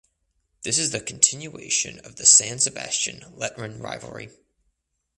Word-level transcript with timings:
This 0.63 0.79
is 0.79 0.89
the 0.89 0.99
continuation 0.99 1.99
of 1.99 2.15
the 2.15 2.25
San 2.25 2.57
Sebastian–Letran 2.57 3.79
rivalry. 3.79 4.31